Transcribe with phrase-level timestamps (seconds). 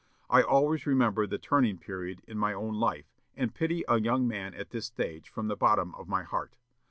[0.31, 3.05] I always remember the turning period in my own life,
[3.37, 6.55] and pity a young man at this stage from the bottom of my heart.